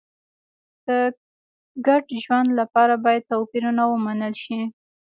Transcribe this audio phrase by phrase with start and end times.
[0.85, 0.87] د
[1.87, 4.59] ګډ ژوند لپاره باید توپیرونه ومنل شي.